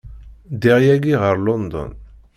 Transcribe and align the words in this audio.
Ddiɣ 0.53 0.77
yagi 0.87 1.13
ɣer 1.23 1.35
London. 1.45 1.91